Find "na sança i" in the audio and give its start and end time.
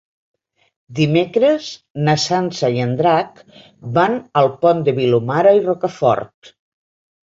2.09-2.83